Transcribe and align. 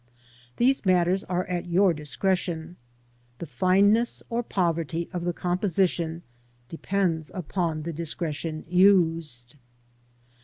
These 0.57 0.83
matters 0.83 1.23
are 1.25 1.43
at 1.45 1.67
your 1.67 1.93
discretion; 1.93 2.75
the 3.37 3.45
fineness 3.45 4.23
or 4.31 4.41
poverty 4.41 5.07
of 5.13 5.25
the 5.25 5.31
composition 5.31 6.23
depends 6.69 7.29
upon 7.35 7.83
the 7.83 7.93
discretion 7.93 8.65
used. 8.67 9.57